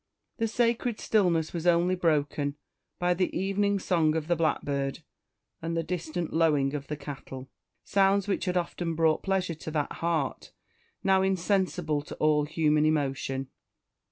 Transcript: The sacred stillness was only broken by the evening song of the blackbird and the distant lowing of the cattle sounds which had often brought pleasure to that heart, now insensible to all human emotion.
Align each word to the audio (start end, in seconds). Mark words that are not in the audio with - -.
The 0.39 0.47
sacred 0.47 0.99
stillness 0.99 1.53
was 1.53 1.67
only 1.67 1.93
broken 1.93 2.55
by 2.97 3.13
the 3.13 3.37
evening 3.37 3.77
song 3.77 4.15
of 4.15 4.27
the 4.27 4.35
blackbird 4.35 5.03
and 5.61 5.77
the 5.77 5.83
distant 5.83 6.33
lowing 6.33 6.73
of 6.73 6.87
the 6.87 6.97
cattle 6.97 7.51
sounds 7.83 8.27
which 8.27 8.45
had 8.45 8.57
often 8.57 8.95
brought 8.95 9.21
pleasure 9.21 9.53
to 9.53 9.69
that 9.69 9.91
heart, 9.91 10.53
now 11.03 11.21
insensible 11.21 12.01
to 12.01 12.15
all 12.15 12.45
human 12.45 12.83
emotion. 12.87 13.49